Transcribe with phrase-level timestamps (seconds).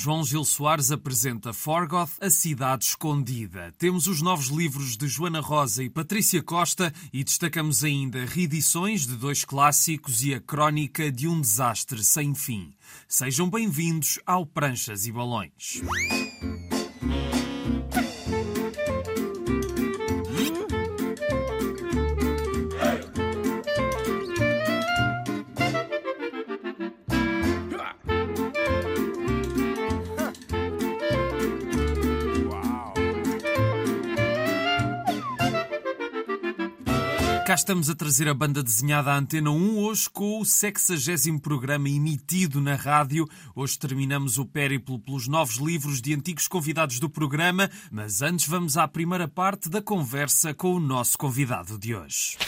[0.00, 3.74] João Gil Soares apresenta Forgoth, a cidade escondida.
[3.76, 9.16] Temos os novos livros de Joana Rosa e Patrícia Costa e destacamos ainda reedições de
[9.16, 12.72] dois clássicos e a crónica de um desastre sem fim.
[13.08, 15.82] Sejam bem-vindos ao Pranchas e Balões.
[37.68, 42.62] Estamos a trazer a banda desenhada à Antena 1 hoje com o 60 programa emitido
[42.62, 43.28] na rádio.
[43.54, 48.78] Hoje terminamos o périplo pelos novos livros de antigos convidados do programa, mas antes vamos
[48.78, 52.38] à primeira parte da conversa com o nosso convidado de hoje.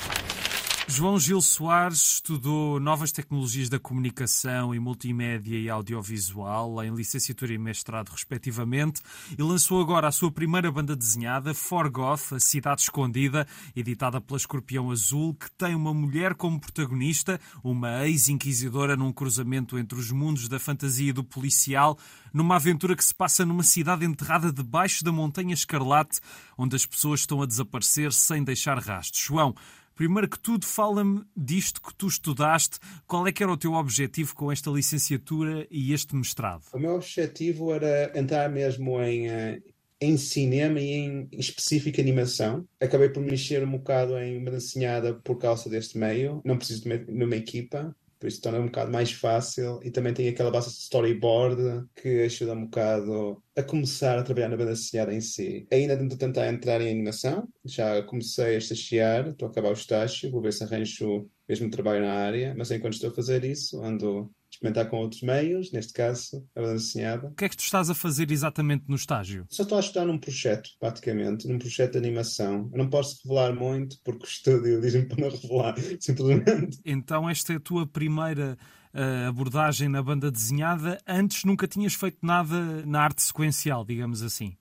[0.91, 7.59] João Gil Soares estudou novas tecnologias da comunicação e multimédia e audiovisual em licenciatura e
[7.59, 9.01] mestrado, respectivamente,
[9.39, 14.91] e lançou agora a sua primeira banda desenhada, Forgoth, A Cidade Escondida, editada pela Escorpião
[14.91, 20.59] Azul, que tem uma mulher como protagonista, uma ex-inquisidora num cruzamento entre os mundos da
[20.59, 21.96] fantasia e do policial,
[22.33, 26.18] numa aventura que se passa numa cidade enterrada debaixo da Montanha Escarlate,
[26.59, 29.23] onde as pessoas estão a desaparecer sem deixar rastros.
[29.23, 29.55] João,
[30.01, 32.79] Primeiro que tudo, fala-me disto que tu estudaste.
[33.06, 36.62] Qual é que era o teu objetivo com esta licenciatura e este mestrado?
[36.73, 39.60] O meu objetivo era entrar mesmo em, eh,
[40.01, 42.66] em cinema e em, específico animação.
[42.80, 46.40] Acabei por mexer um bocado em banda desenhada por causa deste meio.
[46.46, 49.90] Não preciso de uma, de uma equipa por isso torna um bocado mais fácil e
[49.90, 54.57] também tem aquela base de storyboard que ajuda um bocado a começar a trabalhar na
[54.59, 55.66] banda desenhada em si.
[55.73, 60.30] Ainda tento tentar entrar em animação, já comecei a estagiar, estou a acabar o estágio,
[60.30, 64.31] vou ver se arranjo mesmo trabalho na área, mas enquanto estou a fazer isso, ando
[64.61, 67.28] experimentar com outros meios, neste caso, a banda desenhada.
[67.28, 69.47] O que é que tu estás a fazer exatamente no estágio?
[69.49, 72.69] Só estou a estudar num projeto, praticamente, num projeto de animação.
[72.71, 76.79] Eu não posso revelar muito porque o estúdio diz-me para não revelar, simplesmente.
[76.84, 78.59] Então, esta é a tua primeira
[78.95, 80.99] uh, abordagem na banda desenhada.
[81.07, 84.55] Antes nunca tinhas feito nada na arte sequencial, digamos assim.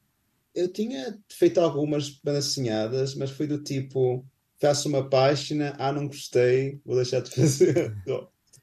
[0.56, 4.26] Eu tinha feito algumas bandas desenhadas, mas foi do tipo
[4.62, 7.96] faço uma página, ah, não gostei, vou deixar de fazer.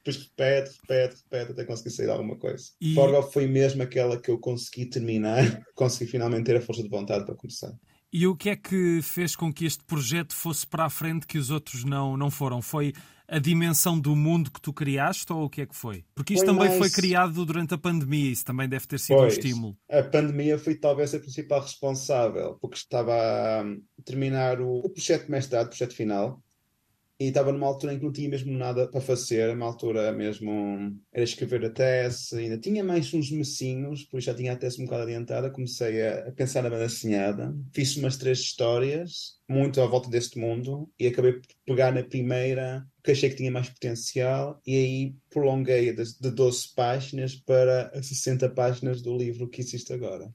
[0.07, 2.65] Depois repete, repete, repete até conseguir sair alguma coisa.
[2.79, 2.93] E...
[2.93, 7.25] Forgoff foi mesmo aquela que eu consegui terminar, consegui finalmente ter a força de vontade
[7.25, 7.73] para começar.
[8.11, 11.37] E o que é que fez com que este projeto fosse para a frente que
[11.37, 12.61] os outros não, não foram?
[12.61, 12.93] Foi
[13.27, 16.05] a dimensão do mundo que tu criaste ou o que é que foi?
[16.15, 16.79] Porque isto foi também mais...
[16.79, 19.77] foi criado durante a pandemia, isso também deve ter sido pois, um estímulo.
[19.91, 23.65] A pandemia foi talvez a principal responsável, porque estava a
[24.05, 26.41] terminar o, o projeto de mestrado, o projeto final,
[27.19, 30.95] e estava numa altura em que não tinha mesmo nada para fazer, uma altura mesmo
[31.11, 34.81] era escrever a tese, ainda tinha mais uns mesinhos, por isso já tinha a tese
[34.81, 39.81] um bocado adiantada, comecei a, a pensar na banda desenhada, fiz umas três histórias, muito
[39.81, 43.69] à volta deste mundo, e acabei por pegar na primeira, que achei que tinha mais
[43.69, 49.91] potencial, e aí prolonguei de, de 12 páginas para 60 páginas do livro que existe
[49.91, 50.31] agora.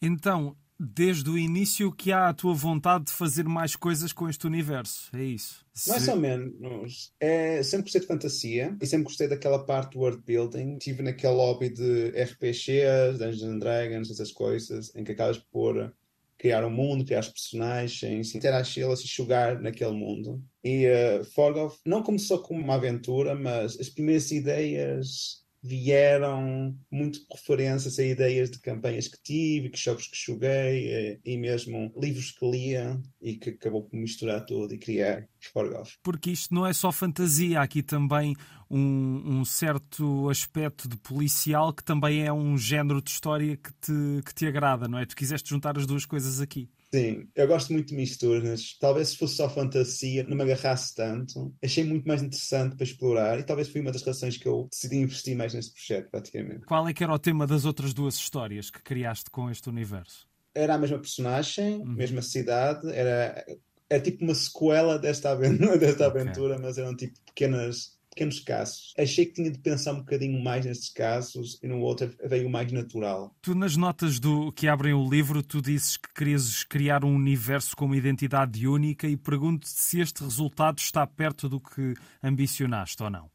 [0.00, 4.46] Então, desde o início que há a tua vontade de fazer mais coisas com este
[4.46, 5.64] universo, é isso?
[5.86, 7.12] Mais ou menos.
[7.20, 10.76] É, sempre gostei de fantasia e sempre gostei daquela parte do world building.
[10.76, 15.94] Estive naquele lobby de RPGs, Dungeons and Dragons, essas coisas, em que acabas por
[16.36, 20.42] criar um mundo, criar os personagens, interagir-las e jogar naquele mundo.
[20.64, 27.98] E uh, Forgoth não começou como uma aventura, mas as primeiras ideias vieram muito referências
[27.98, 32.50] a ideias de campanhas que tive, que jogos que joguei eh, e mesmo livros que
[32.50, 35.98] lia e que acabou por misturar tudo e criar Forgoth.
[36.02, 38.34] Porque isto não é só fantasia, há aqui também
[38.68, 44.22] um, um, certo aspecto de policial que também é um género de história que te,
[44.24, 45.06] que te agrada, não é?
[45.06, 46.68] Tu quiseste juntar as duas coisas aqui.
[46.94, 48.76] Sim, eu gosto muito de misturas.
[48.78, 51.54] Talvez se fosse só fantasia, não me agarrasse tanto.
[51.64, 54.96] Achei muito mais interessante para explorar e talvez foi uma das razões que eu decidi
[54.96, 56.66] investir mais neste projeto, praticamente.
[56.66, 60.28] Qual é que era o tema das outras duas histórias que criaste com este universo?
[60.54, 61.94] Era a mesma personagem, uhum.
[61.94, 63.42] mesma cidade, era,
[63.88, 66.20] era tipo uma sequela desta aventura, desta okay.
[66.20, 68.92] aventura mas eram tipo pequenas pequenos casos.
[68.98, 72.70] Achei que tinha de pensar um bocadinho mais nestes casos e no outro veio mais
[72.70, 73.34] natural.
[73.40, 77.76] Tu, nas notas do que abrem o livro, tu dizes que querias criar um universo
[77.76, 83.10] com uma identidade única e pergunto-te se este resultado está perto do que ambicionaste ou
[83.10, 83.30] não.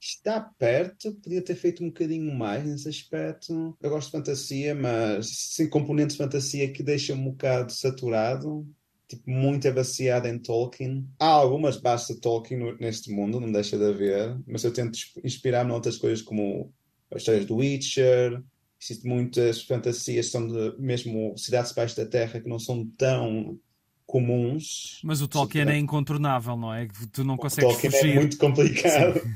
[0.00, 3.76] Está perto, podia ter feito um bocadinho mais nesse aspecto.
[3.80, 8.64] Eu gosto de fantasia, mas sem componentes de fantasia que deixam um bocado saturado
[9.08, 11.08] tipo, muito é baseada em Tolkien.
[11.18, 15.70] Há algumas bases de Tolkien neste mundo, não deixa de haver, mas eu tento inspirar-me
[15.70, 16.72] em outras coisas como
[17.10, 18.42] as histórias do Witcher,
[18.80, 23.58] Existem muitas fantasias que são de mesmo cidades debaixo da terra que não são tão
[24.06, 25.00] comuns.
[25.02, 26.86] Mas o Tolkien é incontornável, não é?
[27.12, 28.12] Tu não consegues o Tolkien é fugir.
[28.12, 29.20] é muito complicado.
[29.20, 29.34] Sim.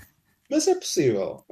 [0.53, 1.43] Mas é possível.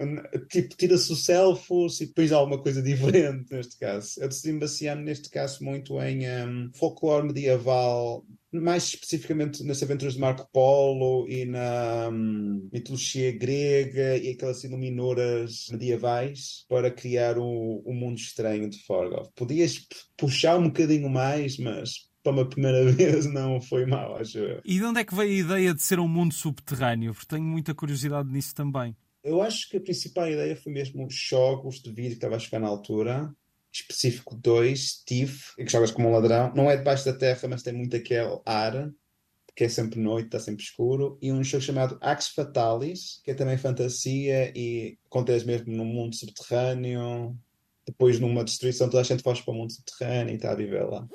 [0.51, 4.21] Tipo, tira-se o selfos e depois há alguma coisa diferente neste caso.
[4.21, 10.21] Eu decidi basear-me neste caso muito em um, folclore medieval, mais especificamente nas aventuras de
[10.21, 17.95] Marco Polo e na um, mitologia grega e aquelas iluminadoras medievais para criar o, o
[17.95, 19.33] mundo estranho de Forgoth.
[19.35, 19.81] Podias
[20.15, 24.61] puxar um bocadinho mais, mas para uma primeira vez não foi mal, acho eu.
[24.65, 27.13] E de onde é que veio a ideia de ser um mundo subterrâneo?
[27.13, 28.97] Porque tenho muita curiosidade nisso também.
[29.23, 32.39] Eu acho que a principal ideia foi mesmo os jogos de vídeo que estava a
[32.39, 33.33] chegar na altura.
[33.73, 36.53] Específico 2, Steve, que jogas como um ladrão.
[36.55, 38.91] Não é debaixo da terra, mas tem muito aquele ar,
[39.55, 41.19] que é sempre noite, está sempre escuro.
[41.23, 46.17] E um jogo chamado Axe Fatalis, que é também fantasia e acontece mesmo num mundo
[46.17, 47.37] subterrâneo.
[47.87, 50.85] Depois, numa destruição, toda a gente foge para o mundo subterrâneo e está a viver
[50.85, 51.07] lá.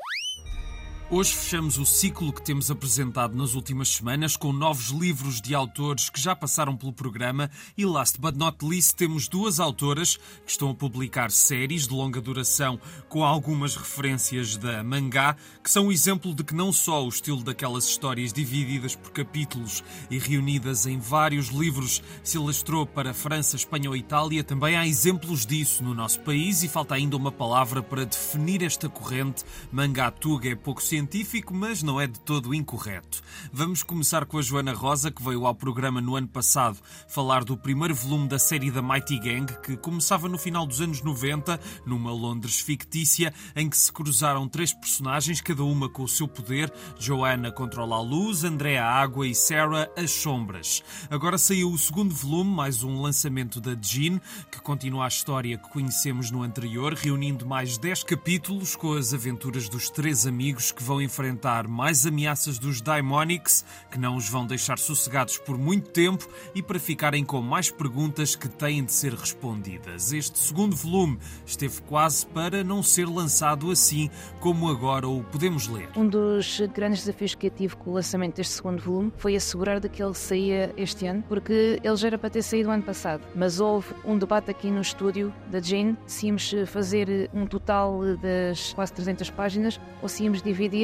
[1.07, 6.10] Hoje fechamos o ciclo que temos apresentado nas últimas semanas com novos livros de autores
[6.10, 7.48] que já passaram pelo programa
[7.78, 12.19] e, last but not least, temos duas autoras que estão a publicar séries de longa
[12.19, 17.10] duração com algumas referências da mangá, que são um exemplo de que não só o
[17.10, 23.56] estilo daquelas histórias divididas por capítulos e reunidas em vários livros se alastrou para França,
[23.56, 27.84] Espanha ou Itália, também há exemplos disso no nosso país e falta ainda uma palavra
[27.84, 29.44] para definir esta corrente.
[29.72, 33.21] Mangá Tuga é pouco científico, mas não é de todo incorreto.
[33.51, 36.77] Vamos começar com a Joana Rosa, que veio ao programa no ano passado
[37.09, 41.01] falar do primeiro volume da série da Mighty Gang, que começava no final dos anos
[41.01, 46.30] 90, numa Londres fictícia, em que se cruzaram três personagens, cada uma com o seu
[46.30, 46.71] poder.
[46.98, 50.81] Joana controla a luz, Andrea a água e Sarah as sombras.
[51.09, 55.69] Agora saiu o segundo volume, mais um lançamento da Jean, que continua a história que
[55.71, 61.02] conhecemos no anterior, reunindo mais 10 capítulos com as aventuras dos três amigos que vão
[61.02, 66.62] enfrentar mais ameaças dos Daimonics, que não os vão deixar sossegados por muito tempo e
[66.62, 70.14] para ficarem com mais perguntas que têm de ser respondidas.
[70.14, 75.90] Este segundo volume esteve quase para não ser lançado assim como agora o podemos ler.
[75.96, 79.80] Um dos grandes desafios que eu tive com o lançamento deste segundo volume foi assegurar
[79.80, 83.24] de que ele saía este ano, porque ele já era para ter saído ano passado.
[83.36, 88.74] Mas houve um debate aqui no estúdio da Jane se íamos fazer um total das
[88.74, 90.75] quase 300 páginas ou se íamos dividir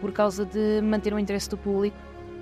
[0.00, 1.96] por causa de manter o interesse do público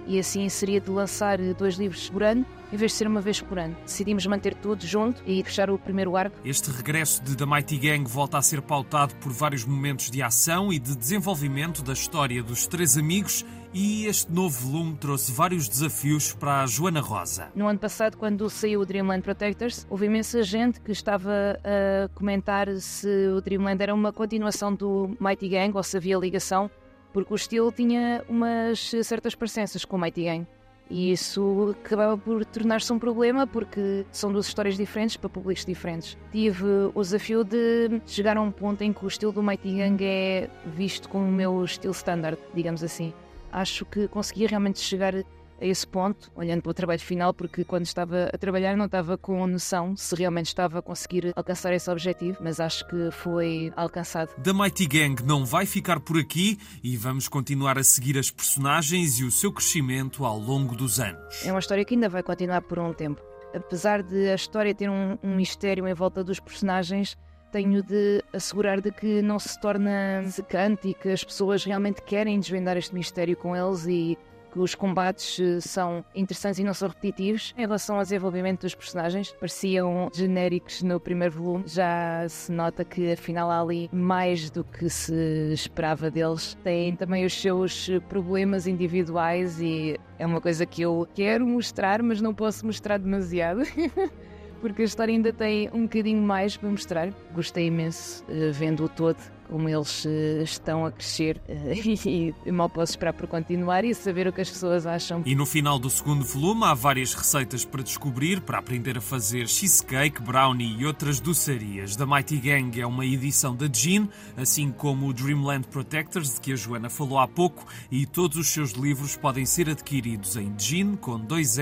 [0.07, 3.41] e assim seria de lançar dois livros por ano em vez de ser uma vez
[3.41, 3.77] por ano.
[3.85, 6.37] Decidimos manter tudo junto e fechar o primeiro arco.
[6.45, 10.73] Este regresso de The Mighty Gang volta a ser pautado por vários momentos de ação
[10.73, 16.33] e de desenvolvimento da história dos três amigos e este novo volume trouxe vários desafios
[16.33, 17.49] para a Joana Rosa.
[17.55, 22.69] No ano passado, quando saiu o Dreamland Protectors, houve imensa gente que estava a comentar
[22.79, 26.71] se o Dreamland era uma continuação do Mighty Gang ou se havia ligação
[27.13, 30.47] porque o estilo tinha umas certas parecenças com o Mighty Gang.
[30.91, 36.19] E isso acabava por tornar-se um problema porque são duas histórias diferentes para públicos diferentes.
[36.33, 40.05] Tive o desafio de chegar a um ponto em que o estilo do Mighty Gang
[40.05, 43.15] é visto como o meu estilo standard, digamos assim.
[43.53, 45.15] Acho que consegui realmente chegar
[45.61, 49.19] a esse ponto, olhando para o trabalho final, porque quando estava a trabalhar não estava
[49.19, 54.31] com noção se realmente estava a conseguir alcançar esse objetivo, mas acho que foi alcançado.
[54.43, 59.19] The Mighty Gang não vai ficar por aqui e vamos continuar a seguir as personagens
[59.19, 61.45] e o seu crescimento ao longo dos anos.
[61.45, 63.21] É uma história que ainda vai continuar por um tempo.
[63.55, 67.17] Apesar de a história ter um, um mistério em volta dos personagens,
[67.51, 72.39] tenho de assegurar de que não se torna secante e que as pessoas realmente querem
[72.39, 74.17] desvendar este mistério com eles e
[74.51, 77.55] que os combates eh, são interessantes e não são repetitivos.
[77.57, 81.65] Em relação ao desenvolvimento dos personagens, pareciam genéricos no primeiro volume.
[81.67, 86.57] Já se nota que afinal há ali mais do que se esperava deles.
[86.63, 92.21] Têm também os seus problemas individuais e é uma coisa que eu quero mostrar, mas
[92.21, 93.63] não posso mostrar demasiado.
[94.61, 97.13] porque a história ainda tem um bocadinho mais para mostrar.
[97.35, 102.71] Gostei imenso uh, vendo o todo como eles uh, estão a crescer uh, e mal
[102.71, 105.23] posso esperar por continuar e saber o que as pessoas acham.
[105.27, 109.49] E no final do segundo volume há várias receitas para descobrir, para aprender a fazer
[109.49, 111.97] cheesecake, brownie e outras doçarias.
[111.97, 116.53] Da Mighty Gang é uma edição da Jean, assim como o Dreamland Protectors, de que
[116.53, 120.95] a Joana falou há pouco, e todos os seus livros podem ser adquiridos em jean
[120.97, 121.59] com dois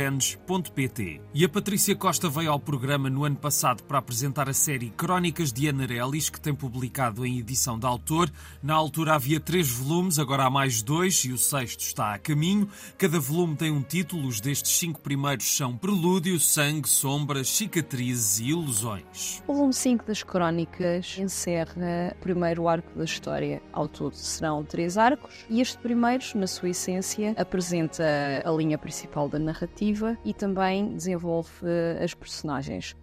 [0.75, 1.21] pt.
[1.33, 5.53] E a Patrícia Costa veio ao programa no ano passado para apresentar a série Crónicas
[5.53, 8.31] de Anarelis, que tem publicado em edição da autor.
[8.63, 12.69] Na altura havia três volumes, agora há mais dois e o sexto está a caminho.
[12.97, 18.51] Cada volume tem um título, os destes cinco primeiros são Prelúdio, Sangue, Sombras, Cicatrizes e
[18.51, 19.43] Ilusões.
[19.47, 23.63] O volume 5 das Crónicas encerra o primeiro arco da história.
[23.73, 28.05] Ao todo serão três arcos e este primeiro, na sua essência, apresenta
[28.45, 32.95] a linha principal da narrativa e também desenvolve eh, as personagens.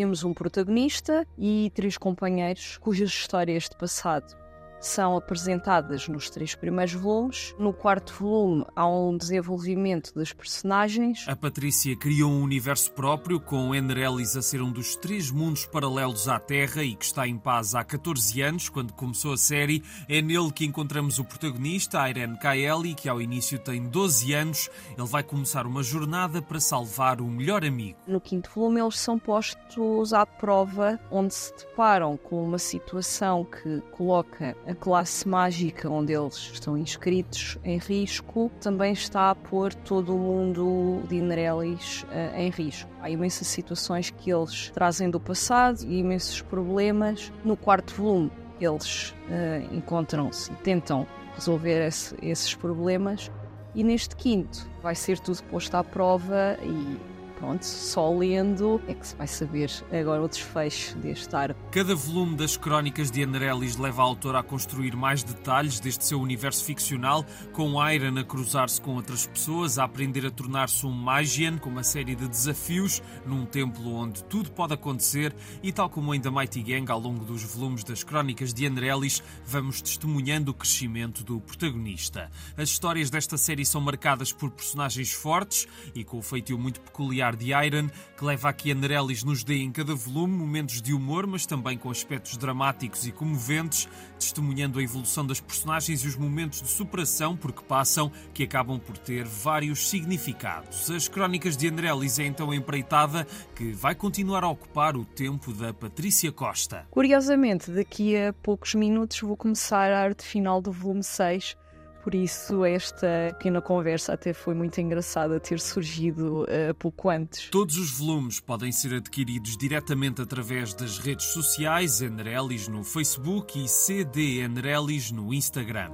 [0.00, 4.34] Temos um protagonista e três companheiros cujas histórias de passado
[4.80, 7.54] são apresentadas nos três primeiros volumes.
[7.58, 11.24] No quarto volume há um desenvolvimento das personagens.
[11.28, 16.28] A Patrícia criou um universo próprio, com Enrelis a ser um dos três mundos paralelos
[16.28, 19.82] à Terra e que está em paz há 14 anos, quando começou a série.
[20.08, 24.70] É nele que encontramos o protagonista, Irene Kaeli, que ao início tem 12 anos.
[24.96, 27.98] Ele vai começar uma jornada para salvar o melhor amigo.
[28.06, 33.80] No quinto volume eles são postos à prova, onde se deparam com uma situação que
[33.92, 40.14] coloca a classe mágica onde eles estão inscritos em risco também está a pôr todo
[40.14, 42.88] o mundo de Inerelis uh, em risco.
[43.00, 47.32] Há imensas situações que eles trazem do passado e imensos problemas.
[47.44, 53.30] No quarto volume, eles uh, encontram-se tentam resolver esse, esses problemas.
[53.74, 57.09] E neste quinto, vai ser tudo posto à prova e
[57.40, 61.58] pronto, só lendo é que se vai saber agora o desfecho deste arco.
[61.72, 66.20] Cada volume das crónicas de Anerelis leva a autora a construir mais detalhes deste seu
[66.20, 71.56] universo ficcional, com Iron a cruzar-se com outras pessoas, a aprender a tornar-se um Magian,
[71.56, 76.20] com uma série de desafios num templo onde tudo pode acontecer, e tal como em
[76.20, 81.24] The Mighty Gang, ao longo dos volumes das crónicas de Anerelis, vamos testemunhando o crescimento
[81.24, 82.30] do protagonista.
[82.56, 87.29] As histórias desta série são marcadas por personagens fortes e com o feitio muito peculiar
[87.36, 91.26] de Iron, que leva a que Anerelis nos dê em cada volume momentos de humor,
[91.26, 96.62] mas também com aspectos dramáticos e comoventes, testemunhando a evolução das personagens e os momentos
[96.62, 100.90] de superação por que passam, que acabam por ter vários significados.
[100.90, 105.52] As crónicas de Anerelis é então a empreitada que vai continuar a ocupar o tempo
[105.52, 106.86] da Patrícia Costa.
[106.90, 111.56] Curiosamente, daqui a poucos minutos vou começar a arte final do volume 6
[112.02, 113.06] por isso, esta
[113.38, 117.48] pequena conversa até foi muito engraçada ter surgido uh, pouco antes.
[117.50, 123.68] Todos os volumes podem ser adquiridos diretamente através das redes sociais Enerelis no Facebook e
[123.68, 125.90] CD Enerelis no Instagram.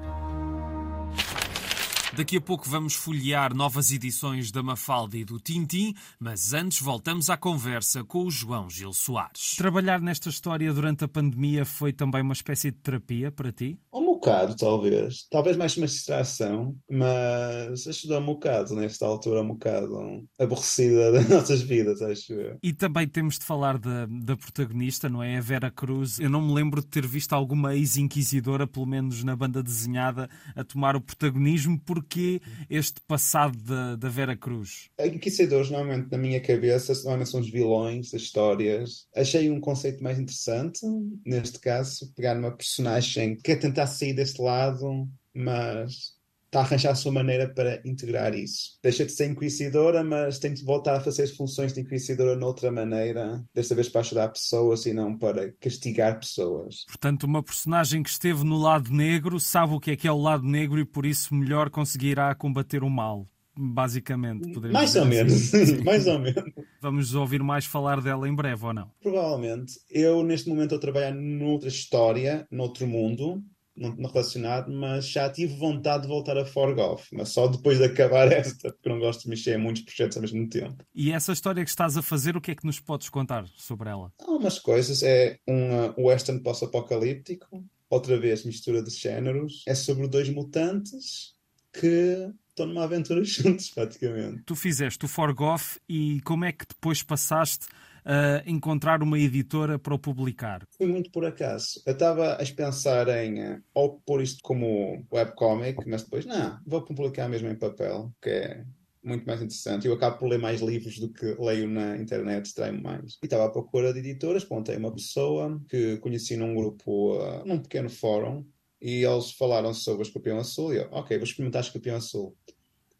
[2.17, 7.29] Daqui a pouco vamos folhear novas edições da Mafalda e do Tintim, mas antes voltamos
[7.29, 9.55] à conversa com o João Gil Soares.
[9.55, 13.79] Trabalhar nesta história durante a pandemia foi também uma espécie de terapia para ti?
[13.93, 15.27] Um bocado, talvez.
[15.31, 21.61] Talvez mais uma distração, mas ajudou-me um bocado nesta altura, um bocado aborrecida das nossas
[21.61, 22.57] vidas, acho eu.
[22.63, 25.37] E também temos de falar da, da protagonista, não é?
[25.37, 26.19] A Vera Cruz.
[26.19, 30.65] Eu não me lembro de ter visto alguma ex-inquisidora, pelo menos na banda desenhada, a
[30.65, 34.89] tomar o protagonismo, porque porquê este passado da, da Vera Cruz?
[34.99, 39.07] Inquisidores, normalmente, na minha cabeça, normalmente são os vilões das histórias.
[39.15, 40.81] Achei um conceito mais interessante,
[41.25, 46.16] neste caso, pegar uma personagem que quer tentar sair deste lado, mas
[46.57, 48.79] está a arranjar a sua maneira para integrar isso.
[48.83, 52.73] Deixa de ser inquisidora, mas tem de voltar a fazer as funções de inquisidora noutra
[52.73, 56.85] maneira, desta vez para ajudar pessoas e não para castigar pessoas.
[56.87, 60.21] Portanto, uma personagem que esteve no lado negro sabe o que é que é o
[60.21, 63.27] lado negro e por isso melhor conseguirá combater o mal
[63.59, 64.59] basicamente.
[64.71, 65.11] Mais ou assim.
[65.11, 66.53] menos, mais ou menos.
[66.79, 68.91] Vamos ouvir mais falar dela em breve ou não?
[69.01, 69.73] Provavelmente.
[69.91, 73.43] Eu, neste momento, estou a trabalhar noutra história, noutro mundo,
[73.77, 78.31] não, relacionado, mas já tive vontade de voltar a Forgoth, mas só depois de acabar
[78.33, 80.85] esta, porque não gosto de mexer em muitos projetos ao mesmo tempo.
[80.95, 83.89] E essa história que estás a fazer, o que é que nos podes contar sobre
[83.89, 84.13] ela?
[84.21, 90.09] Há umas coisas, é um uh, western pós-apocalíptico, outra vez mistura de géneros, é sobre
[90.09, 91.35] dois mutantes
[91.73, 94.43] que estão numa aventura juntos, praticamente.
[94.45, 97.67] Tu fizeste o Forgoth e como é que depois passaste
[98.07, 100.63] uh, encontrar uma editora para o publicar?
[100.79, 101.83] Foi muito por acaso.
[101.85, 106.83] Eu estava a pensar em uh, ou pôr isto como webcomic, mas depois, não, vou
[106.83, 108.65] publicar mesmo em papel, que é
[109.03, 109.87] muito mais interessante.
[109.87, 113.19] Eu acabo por ler mais livros do que leio na internet, extraio mais.
[113.23, 117.59] E estava à procura de editoras, pontei uma pessoa que conheci num grupo, uh, num
[117.59, 118.45] pequeno fórum,
[118.81, 122.37] e eles falaram sobre Escorpião Azul, e eu, ok, vou experimentar Escorpião Azul.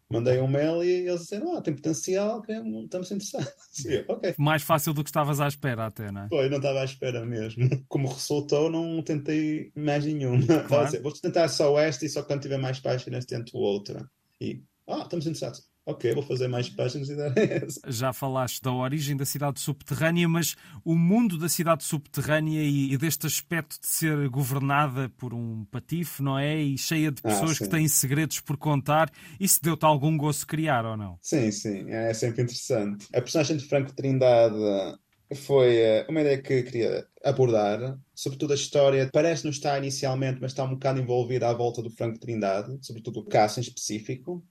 [0.09, 2.41] Mandei um mail e eles disseram: Ah, tem potencial,
[2.83, 3.53] estamos interessados.
[4.07, 4.33] Okay.
[4.37, 6.27] Mais fácil do que estavas à espera, até, não é?
[6.29, 7.69] Foi, não estava à espera mesmo.
[7.87, 10.37] Como resultou, não tentei mais nenhuma.
[10.67, 10.85] Claro.
[10.85, 14.09] Dizer, vou tentar só esta e só quando tiver mais páginas tento outra.
[14.41, 15.67] E, ah, estamos interessados.
[15.87, 17.81] Ok, vou fazer mais páginas e dar essa.
[17.87, 22.97] Já falaste da origem da cidade subterrânea, mas o mundo da cidade subterrânea e, e
[22.97, 26.61] deste aspecto de ser governada por um patife, não é?
[26.61, 27.63] E cheia de Ah, pessoas sim.
[27.65, 31.17] que têm segredos por contar, isso deu-te algum gosto criar ou não?
[31.21, 33.07] Sim, sim, é sempre interessante.
[33.13, 34.55] A personagem de Franco Trindade
[35.35, 40.51] foi eh, uma ideia que queria abordar, sobretudo a história parece não estar inicialmente, mas
[40.51, 44.45] está um bocado envolvida à volta do Franco Trindade, sobretudo o caso em específico.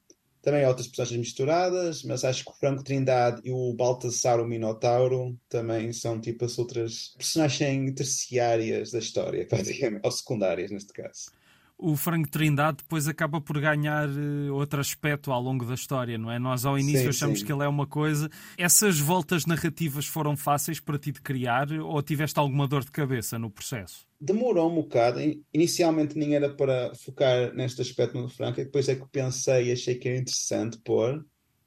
[0.46, 4.46] Também há outras personagens misturadas, mas acho que o Franco Trindade e o Baltasar, o
[4.46, 11.32] Minotauro, também são tipo as outras personagens terciárias da história, praticamente, ou secundárias neste caso.
[11.78, 16.30] O Franco Trindade depois acaba por ganhar eh, outro aspecto ao longo da história, não
[16.30, 16.38] é?
[16.38, 17.44] Nós ao início Sim, achamos sim.
[17.44, 18.30] que ele é uma coisa.
[18.56, 23.38] Essas voltas narrativas foram fáceis para ti de criar ou tiveste alguma dor de cabeça
[23.38, 24.06] no processo?
[24.18, 25.20] Demorou um bocado.
[25.20, 29.68] In- Inicialmente nem era para focar neste aspecto no Franco, e depois é que pensei
[29.68, 31.24] e achei que era interessante pôr.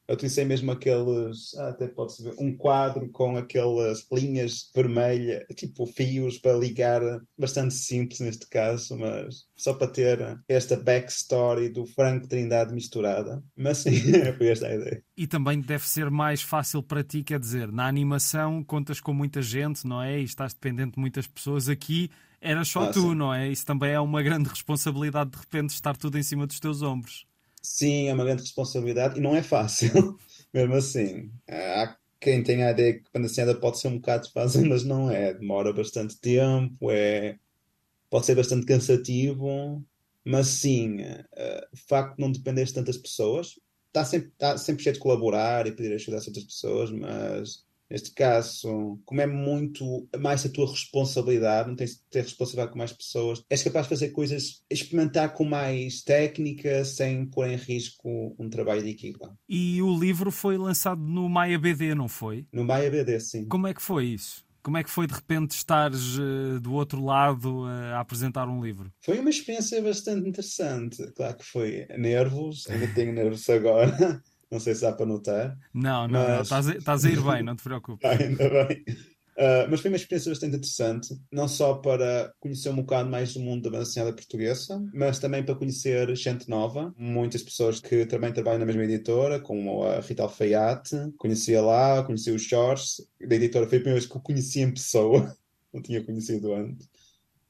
[0.09, 5.85] Eu utilicei mesmo aqueles, ah, até pode-se ver, um quadro com aquelas linhas vermelhas, tipo
[5.85, 7.01] fios para ligar,
[7.37, 13.43] bastante simples neste caso, mas só para ter esta backstory do Franco Trindade misturada.
[13.55, 13.91] Mas sim,
[14.37, 15.03] foi esta a ideia.
[15.15, 19.41] E também deve ser mais fácil para ti, quer dizer, na animação contas com muita
[19.41, 20.19] gente, não é?
[20.19, 21.67] E estás dependente de muitas pessoas.
[21.69, 23.15] Aqui era só Ah, tu, sim.
[23.15, 23.49] não é?
[23.49, 27.27] Isso também é uma grande responsabilidade de repente estar tudo em cima dos teus ombros.
[27.61, 29.91] Sim, é uma grande responsabilidade e não é fácil,
[30.53, 31.31] mesmo assim.
[31.47, 35.33] Há quem tenha a ideia que desenhada pode ser um bocado fácil, mas não é.
[35.33, 37.37] Demora bastante tempo, é...
[38.09, 39.83] pode ser bastante cansativo,
[40.25, 44.83] mas sim, eh, o facto de não depender de tantas pessoas, está sempre, está sempre
[44.83, 50.07] cheio de colaborar e pedir ajuda a outras pessoas, mas neste caso, como é muito
[50.19, 53.89] mais a tua responsabilidade, não tens de ter responsabilidade com mais pessoas, és capaz de
[53.89, 59.35] fazer coisas, experimentar com mais técnica, sem pôr em risco um trabalho de equipa.
[59.47, 62.45] E o livro foi lançado no Maia BD, não foi?
[62.53, 63.47] No Maia BD, sim.
[63.47, 64.47] Como é que foi isso?
[64.61, 68.61] Como é que foi de repente estares eh, do outro lado eh, a apresentar um
[68.61, 68.91] livro?
[69.01, 71.11] Foi uma experiência bastante interessante.
[71.13, 75.57] Claro que foi nervos, ainda tenho nervos agora, não sei se dá para notar.
[75.73, 76.41] Não, não, não.
[76.41, 78.09] Estás a, estás a ir bem, não te preocupes.
[78.09, 78.83] Ah, ainda bem.
[79.39, 83.39] Ah, mas foi uma experiência bastante interessante, não só para conhecer um bocado mais do
[83.39, 88.33] mundo da banda desenhada portuguesa, mas também para conhecer gente nova, muitas pessoas que também
[88.33, 93.65] trabalham na mesma editora, como a Rita Alfaiate, conhecia lá, conheci o Jorge, da editora
[93.65, 95.33] foi a primeira vez que o conheci em pessoa,
[95.73, 96.89] não tinha conhecido antes.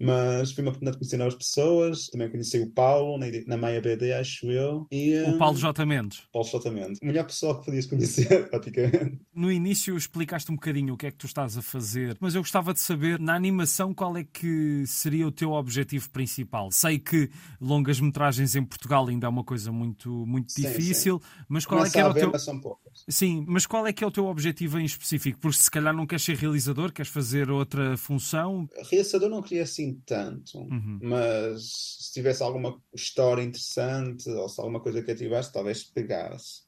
[0.01, 3.81] Mas foi uma oportunidade de conhecer novas pessoas, também conheci o Paulo na, na Maia
[3.81, 5.85] BD, acho eu, e O ah, Paulo J.
[5.85, 6.23] Mendes.
[6.31, 6.99] Paulo exatamente.
[7.03, 9.19] A melhor pessoa que podias conhecer, praticamente.
[9.33, 12.41] No início explicaste um bocadinho o que é que tu estás a fazer, mas eu
[12.41, 16.71] gostava de saber, na animação, qual é que seria o teu objetivo principal?
[16.71, 21.79] Sei que longas-metragens em Portugal ainda é uma coisa muito, muito Sim, difícil, mas qual
[21.79, 22.79] é Começa que era a o teu...
[23.07, 25.39] Sim, mas qual é que é o teu objetivo em específico?
[25.39, 28.67] Porque se calhar não queres ser realizador, queres fazer outra função.
[28.89, 30.99] Reaçador não queria assim tanto, Uhum.
[31.01, 31.63] mas
[31.99, 36.63] se tivesse alguma história interessante ou se alguma coisa que ativasse, talvez pegasse.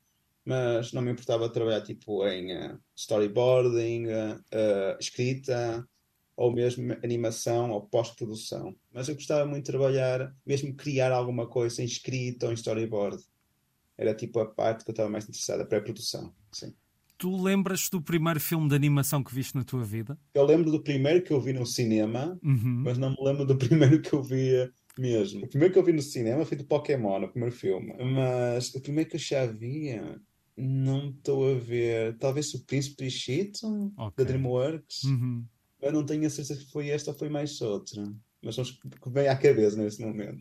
[0.46, 5.88] Mas não me importava trabalhar tipo em eh, storyboarding, eh, eh, escrita
[6.36, 8.76] ou mesmo animação ou pós-produção.
[8.92, 13.24] Mas eu gostava muito de trabalhar, mesmo criar alguma coisa em escrita ou em storyboard.
[13.98, 16.34] Era tipo a parte que eu estava mais interessada, pré-produção.
[16.52, 16.74] Sim.
[17.22, 20.18] Tu lembras do primeiro filme de animação que viste na tua vida?
[20.34, 22.82] Eu lembro do primeiro que eu vi no cinema, Uhum.
[22.84, 23.56] mas não me lembro do
[23.96, 25.46] primeiro que eu vi mesmo.
[25.46, 27.94] O primeiro que eu vi no cinema foi do Pokémon, o primeiro filme.
[28.04, 30.20] Mas o primeiro que eu já via,
[30.58, 32.18] não estou a ver.
[32.18, 34.26] Talvez o Príncipe do Egito, Ok.
[34.26, 35.04] da DreamWorks.
[35.04, 35.46] Uhum.
[35.80, 38.02] Eu não tenho a certeza que foi esta ou foi mais outra.
[38.44, 40.40] Mas são os que vêm à cabeça nesse momento.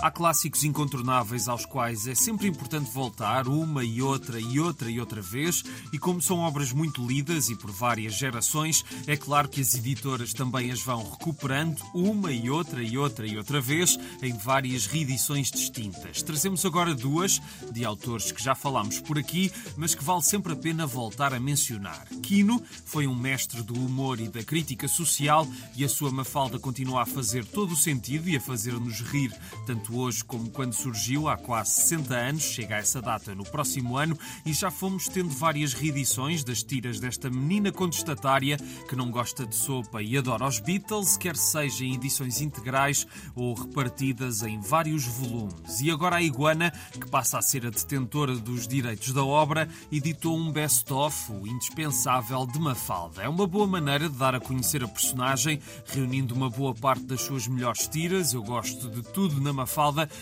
[0.00, 5.00] Há clássicos incontornáveis aos quais é sempre importante voltar uma e outra e outra e
[5.00, 9.60] outra vez, e como são obras muito lidas e por várias gerações, é claro que
[9.60, 14.32] as editoras também as vão recuperando uma e outra e outra e outra vez em
[14.34, 16.22] várias reedições distintas.
[16.22, 17.40] Trazemos agora duas
[17.72, 21.40] de autores que já falámos por aqui, mas que vale sempre a pena voltar a
[21.40, 22.06] mencionar.
[22.22, 27.02] Quino foi um mestre do humor e da crítica social e a sua Mafalda continua
[27.02, 29.34] a fazer todo o sentido e a fazer-nos rir,
[29.66, 33.96] tanto hoje como quando surgiu há quase 60 anos, chega a essa data no próximo
[33.96, 39.46] ano, e já fomos tendo várias reedições das tiras desta menina contestatária que não gosta
[39.46, 45.04] de sopa e adora os Beatles, quer seja em edições integrais ou repartidas em vários
[45.04, 45.80] volumes.
[45.80, 50.36] E agora a Iguana, que passa a ser a detentora dos direitos da obra, editou
[50.36, 53.22] um best-of, o indispensável de Mafalda.
[53.22, 57.22] É uma boa maneira de dar a conhecer a personagem, reunindo uma boa parte das
[57.22, 59.77] suas melhores tiras, eu gosto de tudo na Mafalda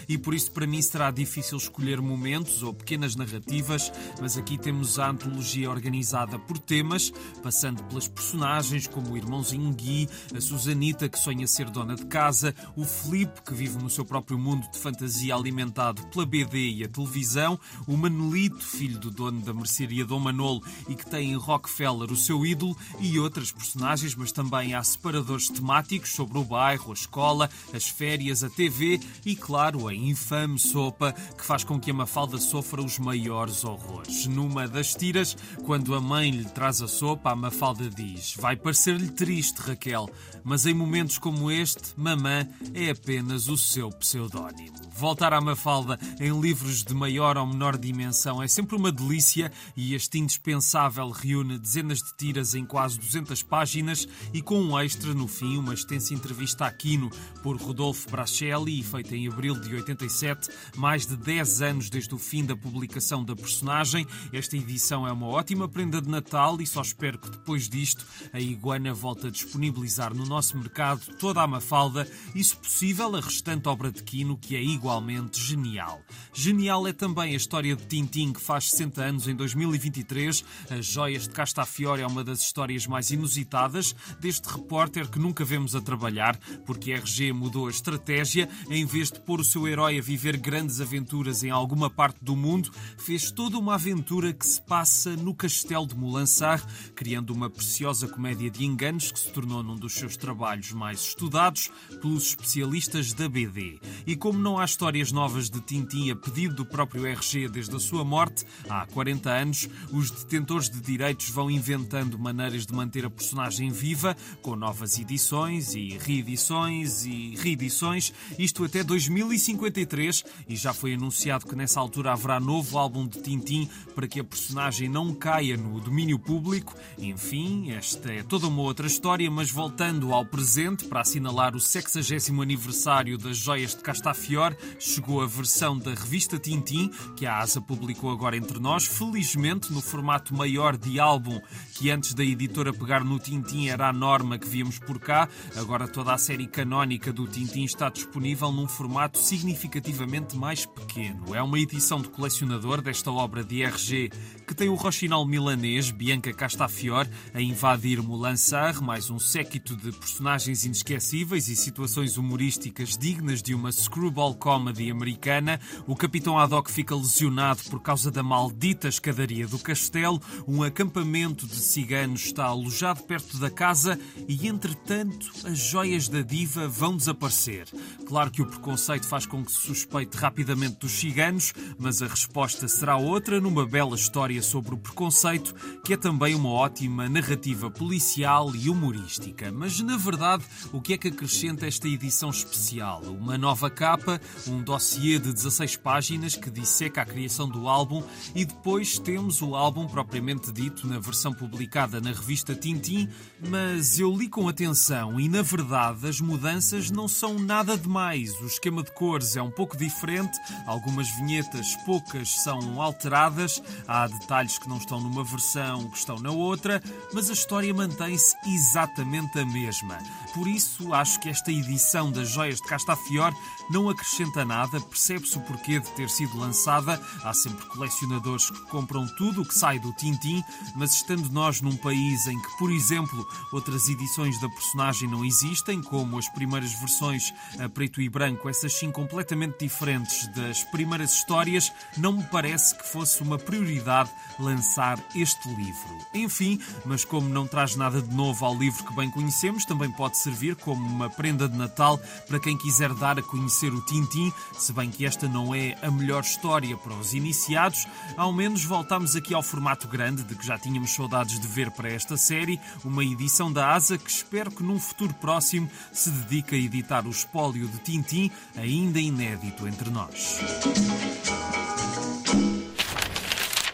[0.08, 3.90] e por isso para mim será difícil escolher momentos ou pequenas narrativas,
[4.20, 7.10] mas aqui temos a antologia organizada por temas,
[7.42, 12.54] passando pelas personagens como o irmãozinho Gui, a Susanita que sonha ser dona de casa,
[12.76, 16.88] o Felipe que vive no seu próprio mundo de fantasia alimentado pela BD e a
[16.88, 22.12] televisão, o Manolito, filho do dono da mercearia Dom Manolo e que tem em Rockefeller
[22.12, 26.94] o seu ídolo, e outras personagens, mas também há separadores temáticos sobre o bairro, a
[26.94, 31.94] escola, as férias, a TV e, claro, a infame sopa que faz com que a
[31.94, 34.26] Mafalda sofra os maiores horrores.
[34.26, 39.08] Numa das tiras, quando a mãe lhe traz a sopa, a Mafalda diz: Vai parecer-lhe
[39.08, 40.10] triste, Raquel,
[40.42, 44.86] mas em momentos como este, mamã é apenas o seu pseudónimo.
[44.98, 49.94] Voltar à Mafalda em livros de maior ou menor dimensão é sempre uma delícia e
[49.94, 55.28] este indispensável reúne dezenas de tiras em quase 200 páginas e com um extra no
[55.28, 57.10] fim, uma extensa entrevista a Quino
[57.42, 62.42] por Rodolfo Brachelli, feita em abril de 87, mais de 10 anos desde o fim
[62.42, 64.06] da publicação da personagem.
[64.32, 68.40] Esta edição é uma ótima prenda de Natal e só espero que depois disto a
[68.40, 73.68] Iguana volte a disponibilizar no nosso mercado toda a Mafalda e, se possível, a restante
[73.68, 76.00] obra de Quino, que é igualmente genial.
[76.32, 80.42] Genial é também a história de Tintim, que faz 60 anos em 2023.
[80.70, 85.76] As Joias de Castafiore é uma das histórias mais inusitadas deste repórter que nunca vemos
[85.76, 88.48] a trabalhar, porque a RG mudou a estratégia.
[88.70, 92.36] Em vez de pôr o seu herói a viver grandes aventuras em alguma parte do
[92.36, 98.06] mundo, fez toda uma aventura que se passa no castelo de Moulinsart, criando uma preciosa
[98.06, 103.28] comédia de enganos que se tornou num dos seus trabalhos mais estudados pelos especialistas da
[103.28, 103.80] BD.
[104.06, 107.80] E como não há histórias novas de Tintin a pedido do próprio RG desde a
[107.80, 113.10] sua morte, há 40 anos, os detentores de direitos vão inventando maneiras de manter a
[113.10, 118.84] personagem viva, com novas edições e reedições e reedições, isto até
[119.24, 124.20] 2053, e já foi anunciado que nessa altura haverá novo álbum de Tintin para que
[124.20, 126.74] a personagem não caia no domínio público.
[126.98, 131.96] Enfim, esta é toda uma outra história, mas voltando ao presente, para assinalar o 60
[132.42, 138.10] aniversário das Joias de Castafiore, chegou a versão da revista Tintin, que a ASA publicou
[138.10, 141.40] agora entre nós, felizmente no formato maior de álbum,
[141.74, 145.28] que antes da editora pegar no Tintin era a norma que víamos por cá.
[145.56, 151.34] Agora toda a série canónica do Tintin está disponível num formato significativamente mais pequeno.
[151.34, 154.10] É uma edição de colecionador desta obra de RG
[154.46, 160.64] que tem o rochinal milanês Bianca Castafiore a invadir Moulinsart, mais um séquito de personagens
[160.64, 165.58] inesquecíveis e situações humorísticas dignas de uma screwball comedy americana.
[165.84, 170.22] O Capitão Haddock fica lesionado por causa da maldita escadaria do castelo.
[170.46, 176.68] Um acampamento de ciganos está alojado perto da casa e, entretanto, as joias da diva
[176.68, 177.66] vão desaparecer.
[178.06, 182.68] Claro que o preconceito faz com que se suspeite rapidamente dos ciganos, mas a resposta
[182.68, 188.54] será outra numa bela história sobre o preconceito, que é também uma ótima narrativa policial
[188.54, 189.50] e humorística.
[189.52, 193.02] Mas, na verdade, o que é que acrescenta esta edição especial?
[193.02, 198.02] Uma nova capa, um dossiê de 16 páginas que disseca a criação do álbum
[198.34, 203.08] e depois temos o álbum propriamente dito na versão publicada na revista Tintin,
[203.48, 208.32] mas eu li com atenção e, na verdade, as mudanças não são nada demais.
[208.40, 214.58] O esquema de cores é um pouco diferente, algumas vinhetas, poucas, são alteradas, há detalhes
[214.58, 216.82] que não estão numa versão, que estão na outra,
[217.14, 219.98] mas a história mantém-se exatamente a mesma.
[220.34, 223.36] Por isso, acho que esta edição das Joias de Castafiore
[223.70, 227.00] não acrescenta nada, percebe-se o porquê de ter sido lançada.
[227.22, 230.42] Há sempre colecionadores que compram tudo o que sai do Tintim,
[230.74, 235.80] mas estando nós num país em que, por exemplo, outras edições da personagem não existem,
[235.80, 241.72] como as primeiras versões a preto e branco, essas sim completamente diferentes das primeiras histórias,
[241.96, 245.98] não me parece que fosse uma prioridade lançar este livro.
[246.14, 250.18] Enfim, mas como não traz nada de novo ao livro que bem conhecemos, também pode
[250.18, 251.98] servir como uma prenda de Natal
[252.28, 255.90] para quem quiser dar a conhecer o Tintim, se bem que esta não é a
[255.90, 260.58] melhor história para os iniciados, ao menos voltamos aqui ao formato grande de que já
[260.58, 264.78] tínhamos saudades de ver para esta série, uma edição da ASA que espero que num
[264.78, 270.40] futuro próximo se dedique a editar o espólio de Tintim, ainda inédito entre nós.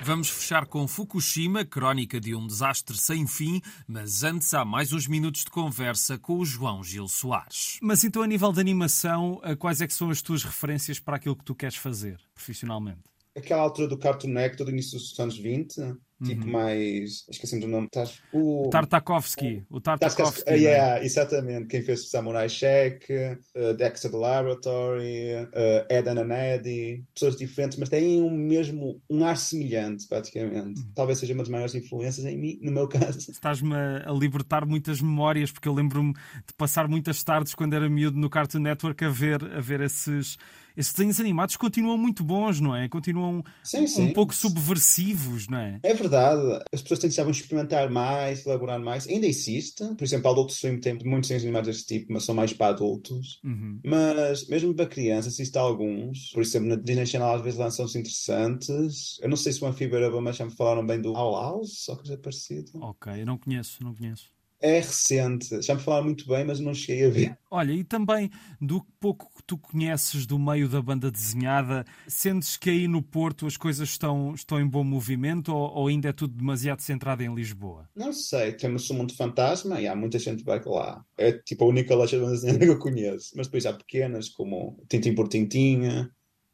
[0.04, 5.06] Vamos fechar com Fukushima, crónica de um desastre sem fim, mas antes há mais uns
[5.06, 7.78] minutos de conversa com o João Gil Soares.
[7.80, 11.36] Mas então, a nível de animação, quais é que são as tuas referências para aquilo
[11.36, 13.02] que tu queres fazer profissionalmente?
[13.36, 15.76] Aquela altura do Cartoon Network, do início dos anos 20,
[16.22, 17.24] tipo mais.
[17.28, 17.88] Esqueci-me do nome.
[18.32, 18.68] O...
[18.70, 19.64] Tartakovsky.
[19.70, 20.50] O Tartakovsky.
[20.50, 21.68] Uh, yeah, exatamente.
[21.68, 27.04] Quem fez Samurai Check, uh, Dexter the Laboratory, uh, Eden and Eddie.
[27.14, 30.80] Pessoas diferentes, mas têm um mesmo um ar semelhante, praticamente.
[30.80, 30.92] Uhum.
[30.94, 33.18] Talvez seja uma das maiores influências em mim, no meu caso.
[33.30, 38.18] Estás-me a libertar muitas memórias, porque eu lembro-me de passar muitas tardes quando era miúdo
[38.18, 40.36] no Cartoon Network a ver, a ver esses
[40.76, 42.88] esses desenhos animados continuam muito bons, não é?
[42.88, 44.02] Continuam sim, sim.
[44.02, 45.80] um pouco subversivos, não é?
[45.82, 46.42] É verdade.
[46.72, 49.06] As pessoas tentavam experimentar mais, elaborar mais.
[49.06, 49.84] Ainda existe.
[49.94, 53.40] Por exemplo, Adult Swim tem muitos desenhos animados deste tipo, mas são mais para adultos.
[53.44, 53.80] Uhum.
[53.84, 56.30] Mas mesmo para crianças, existe alguns.
[56.32, 59.18] Por exemplo, na Disney Channel às vezes lançam-se interessantes.
[59.20, 61.96] Eu não sei se o Anfíbera, mas já me falaram bem do All House, ou
[61.96, 62.70] coisa parecida.
[62.74, 64.30] Ok, eu não conheço, não conheço.
[64.62, 67.38] É recente, já me falaram muito bem, mas não cheguei a ver.
[67.50, 72.70] Olha, e também do pouco que tu conheces do meio da banda desenhada, sentes que
[72.70, 76.34] aí no Porto as coisas estão, estão em bom movimento ou, ou ainda é tudo
[76.34, 77.90] demasiado centrado em Lisboa?
[77.96, 81.04] Não sei, temos o Mundo Fantasma e há muita gente que vai lá.
[81.18, 84.28] É tipo a única loja de banda desenhada que eu conheço, mas depois há pequenas
[84.28, 86.08] como Tintim por Tintinha,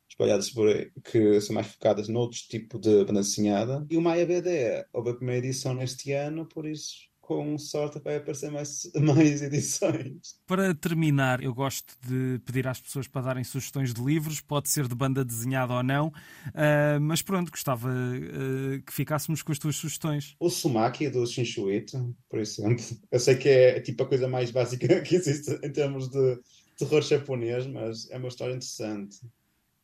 [0.08, 3.86] espalhadas por aí, que são mais focadas noutros tipo de banda desenhada.
[3.90, 8.16] E o Maia BD houve a primeira edição neste ano, por isso com sorte vai
[8.16, 10.40] aparecer mais, mais edições.
[10.46, 14.88] Para terminar, eu gosto de pedir às pessoas para darem sugestões de livros, pode ser
[14.88, 19.76] de banda desenhada ou não, uh, mas pronto, gostava uh, que ficássemos com as tuas
[19.76, 20.36] sugestões.
[20.40, 22.82] O Sumaki do Shinshuito, por exemplo.
[23.12, 26.40] Eu sei que é tipo a coisa mais básica que existe em termos de
[26.78, 29.18] terror japonês, mas é uma história interessante.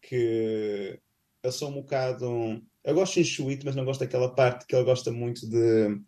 [0.00, 0.98] Que
[1.42, 2.62] eu sou um bocado.
[2.82, 5.98] Eu gosto de Shinshuito, mas não gosto daquela parte que ele gosta muito de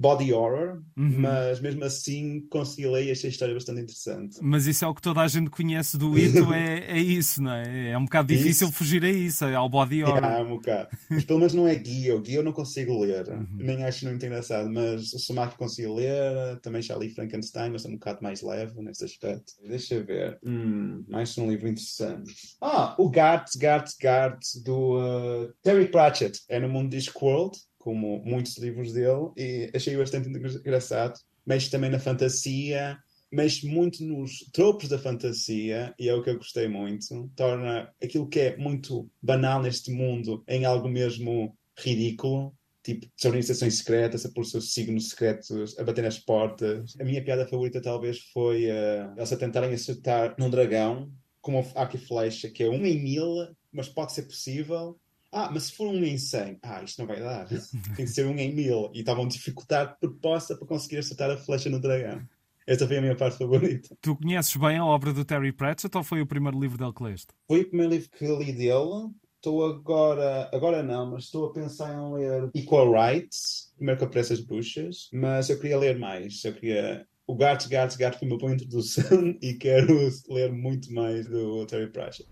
[0.00, 1.14] body horror, uhum.
[1.18, 4.38] mas mesmo assim ler e achei a história bastante interessante.
[4.40, 7.52] Mas isso é o que toda a gente conhece do Ito, é, é isso, não
[7.52, 7.90] é?
[7.90, 8.76] É um bocado difícil isso?
[8.76, 10.24] fugir a isso, ao body horror.
[10.24, 10.88] É, um bocado.
[11.10, 13.46] Mas pelo menos não é guia, o guia eu não consigo ler, uhum.
[13.52, 17.88] nem acho muito engraçado, mas o Sumaki consigo ler, também já li Frankenstein, mas é
[17.88, 19.52] um bocado mais leve nesse aspecto.
[19.62, 22.32] Deixa eu ver, hum, mais um livro interessante.
[22.58, 28.58] Ah, o Gart, Gart, Gart, do uh, Terry Pratchett, é no mundo Discworld como muitos
[28.58, 31.18] livros dele, e achei bastante engraçado.
[31.44, 32.98] Mexe também na fantasia,
[33.32, 37.30] mexe muito nos tropos da fantasia, e é o que eu gostei muito.
[37.34, 42.54] Torna aquilo que é muito banal neste mundo em algo mesmo ridículo.
[42.82, 46.94] Tipo, organizações secretas, a pôr seus signos secretos, a bater nas portas.
[46.98, 51.10] A minha piada favorita talvez foi uh, eles a tentarem acertar num dragão
[51.42, 53.26] com uma arco e flecha, que é um em mil,
[53.72, 54.98] mas pode ser possível
[55.32, 57.46] ah, mas se for um em 100, ah, isto não vai dar.
[57.46, 58.90] Tem que ser um em 1000.
[58.94, 62.22] E estavam a dificultar de proposta para conseguir acertar a flecha no dragão.
[62.66, 63.96] Esta foi a minha parte favorita.
[64.00, 67.02] Tu conheces bem a obra do Terry Pratchett ou foi o primeiro livro dele que
[67.02, 67.28] leste?
[67.48, 69.10] Foi o primeiro livro que li dele.
[69.36, 74.34] Estou agora, agora não, mas estou a pensar em ler Equal Rights, primeiro que aparece
[74.34, 76.44] as bruxas, mas eu queria ler mais.
[76.44, 81.26] Eu queria o Gart, Gart, Gart foi uma boa introdução e quero ler muito mais
[81.28, 82.28] do Terry Pratchett.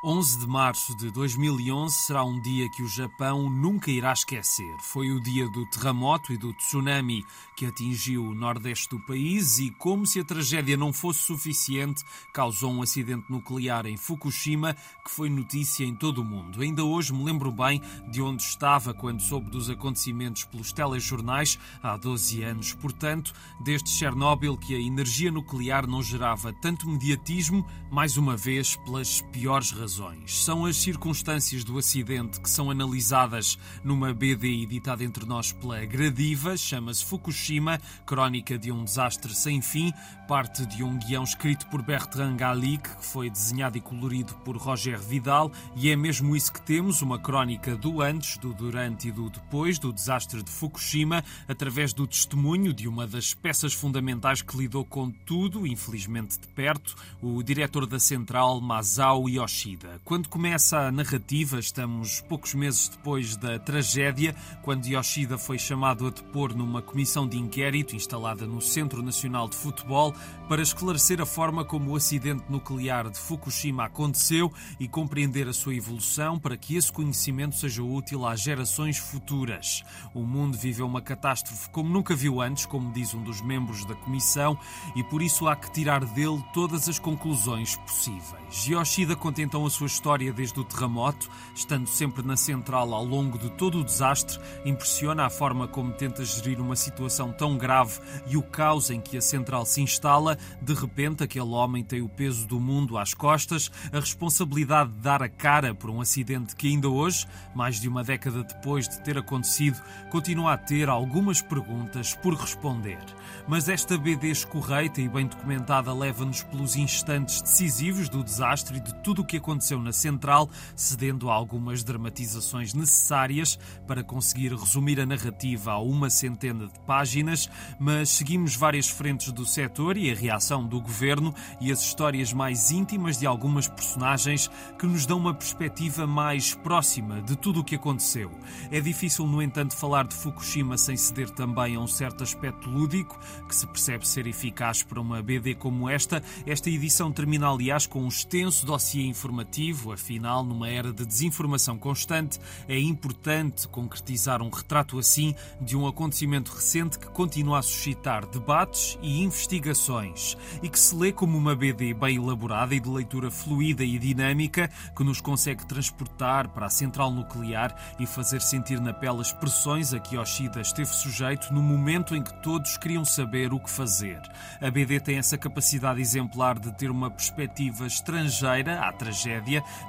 [0.00, 4.76] 11 de março de 2011 será um dia que o Japão nunca irá esquecer.
[4.80, 9.72] Foi o dia do terremoto e do tsunami que atingiu o nordeste do país e,
[9.72, 15.28] como se a tragédia não fosse suficiente, causou um acidente nuclear em Fukushima que foi
[15.28, 16.60] notícia em todo o mundo.
[16.60, 21.96] Ainda hoje me lembro bem de onde estava quando soube dos acontecimentos pelos telejornais há
[21.96, 22.72] 12 anos.
[22.72, 29.22] Portanto, desde Chernobyl que a energia nuclear não gerava tanto mediatismo, mais uma vez pelas
[29.22, 30.44] piores razões razões.
[30.44, 36.58] São as circunstâncias do acidente que são analisadas numa BD editada entre nós pela Gradiva,
[36.58, 39.90] chama-se Fukushima, crónica de um desastre sem fim,
[40.28, 45.00] parte de um guião escrito por Bertrand Gallic, que foi desenhado e colorido por Roger
[45.00, 49.30] Vidal, e é mesmo isso que temos, uma crónica do antes, do durante e do
[49.30, 54.84] depois do desastre de Fukushima, através do testemunho de uma das peças fundamentais que lidou
[54.84, 59.77] com tudo, infelizmente de perto, o diretor da central, Masao Yoshida.
[60.04, 66.10] Quando começa a narrativa, estamos poucos meses depois da tragédia, quando Yoshida foi chamado a
[66.10, 70.14] depor numa comissão de inquérito instalada no Centro Nacional de Futebol
[70.48, 75.74] para esclarecer a forma como o acidente nuclear de Fukushima aconteceu e compreender a sua
[75.74, 79.84] evolução para que esse conhecimento seja útil às gerações futuras.
[80.14, 83.94] O mundo viveu uma catástrofe como nunca viu antes, como diz um dos membros da
[83.94, 84.58] comissão,
[84.96, 88.66] e por isso há que tirar dele todas as conclusões possíveis.
[88.66, 93.38] Yoshida conta então a sua história desde o terremoto, estando sempre na central ao longo
[93.38, 98.36] de todo o desastre, impressiona a forma como tenta gerir uma situação tão grave e
[98.36, 100.36] o caos em que a central se instala.
[100.60, 105.22] De repente, aquele homem tem o peso do mundo às costas, a responsabilidade de dar
[105.22, 109.18] a cara por um acidente que ainda hoje, mais de uma década depois de ter
[109.18, 112.98] acontecido, continua a ter algumas perguntas por responder.
[113.46, 118.94] Mas esta BD escorreita e bem documentada leva-nos pelos instantes decisivos do desastre e de
[118.96, 125.06] tudo o que aconteceu na central, cedendo a algumas dramatizações necessárias para conseguir resumir a
[125.06, 130.66] narrativa a uma centena de páginas, mas seguimos várias frentes do setor e a reação
[130.66, 136.06] do governo e as histórias mais íntimas de algumas personagens que nos dão uma perspectiva
[136.06, 138.30] mais próxima de tudo o que aconteceu.
[138.70, 143.18] É difícil, no entanto, falar de Fukushima sem ceder também a um certo aspecto lúdico,
[143.48, 146.22] que se percebe ser eficaz para uma BD como esta.
[146.46, 149.47] Esta edição termina, aliás, com um extenso dossiê informativo,
[149.92, 156.52] afinal, numa era de desinformação constante, é importante concretizar um retrato assim de um acontecimento
[156.52, 161.94] recente que continua a suscitar debates e investigações e que se lê como uma BD
[161.94, 167.10] bem elaborada e de leitura fluida e dinâmica que nos consegue transportar para a central
[167.10, 172.14] nuclear e fazer sentir na pele as pressões a que Yoshida esteve sujeito no momento
[172.14, 174.20] em que todos queriam saber o que fazer.
[174.60, 179.37] A BD tem essa capacidade exemplar de ter uma perspectiva estrangeira à tragédia.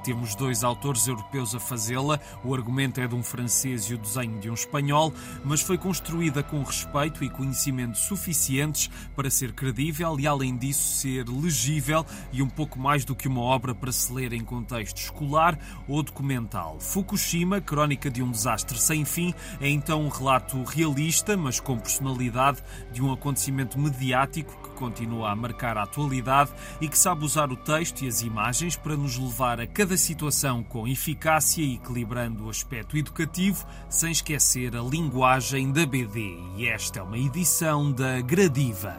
[0.03, 2.19] Temos dois autores europeus a fazê-la.
[2.43, 6.43] O argumento é de um francês e o desenho de um espanhol, mas foi construída
[6.43, 12.49] com respeito e conhecimento suficientes para ser credível e, além disso, ser legível e um
[12.49, 15.57] pouco mais do que uma obra para se ler em contexto escolar
[15.87, 16.79] ou documental.
[16.79, 22.63] Fukushima, crónica de um desastre sem fim, é então um relato realista, mas com personalidade,
[22.91, 27.55] de um acontecimento mediático que continua a marcar a atualidade e que sabe usar o
[27.55, 32.97] texto e as imagens para nos levar a cada situação com eficácia equilibrando o aspecto
[32.97, 36.37] educativo, sem esquecer a linguagem da BD.
[36.57, 38.97] E esta é uma edição da Gradiva.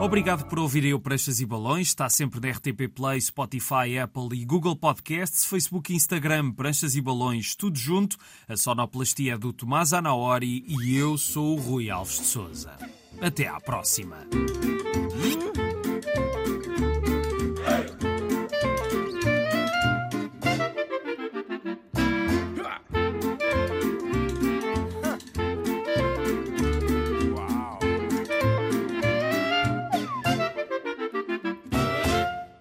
[0.00, 1.88] Obrigado por ouvir eu Pranchas e Balões.
[1.88, 7.00] Está sempre na RTP Play, Spotify, Apple e Google Podcasts, Facebook e Instagram, Pranchas e
[7.00, 8.16] Balões, tudo junto.
[8.48, 12.72] A sonoplastia é do Tomás Anaori e eu sou o Rui Alves de Souza.
[13.20, 14.26] Até à próxima.